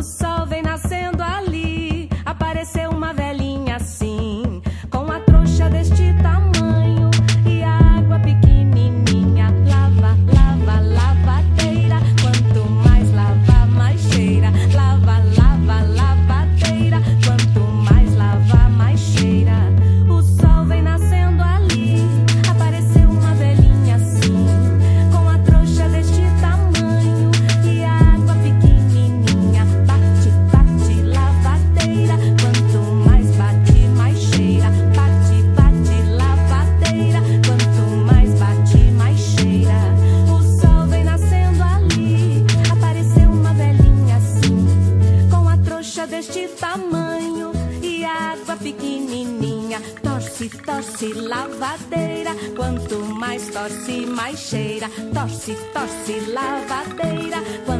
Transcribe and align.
So. 0.00 0.37
tamanho 46.46 47.52
e 47.82 48.04
água 48.04 48.56
pequenininha. 48.56 49.80
Torce, 50.02 50.48
torce, 50.48 51.12
lavadeira. 51.14 52.30
Quanto 52.54 52.96
mais 53.18 53.48
torce, 53.48 54.06
mais 54.06 54.38
cheira. 54.38 54.88
Torce, 55.12 55.54
torce, 55.72 56.20
lavadeira. 56.30 57.38
Quanto 57.64 57.77